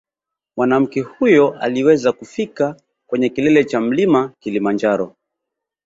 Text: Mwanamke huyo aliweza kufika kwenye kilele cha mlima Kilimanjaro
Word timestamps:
Mwanamke 0.57 1.01
huyo 1.01 1.59
aliweza 1.59 2.11
kufika 2.11 2.75
kwenye 3.07 3.29
kilele 3.29 3.63
cha 3.63 3.79
mlima 3.81 4.31
Kilimanjaro 4.39 5.15